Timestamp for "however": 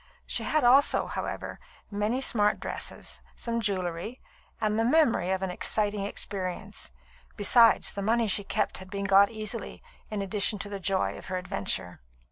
1.05-1.59